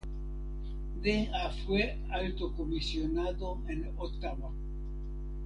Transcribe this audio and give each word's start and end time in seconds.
De 1.03 1.29
a 1.31 1.51
fue 1.51 1.95
Alto 2.09 2.51
Comisionado 2.55 3.61
en 3.67 3.87
Ottawa. 3.97 4.51